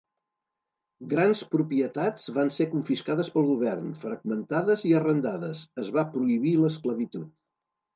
[1.11, 7.35] Grans propietats van ser confiscades pel govern, fragmentades i arrendades; es va prohibir l'esclavitud.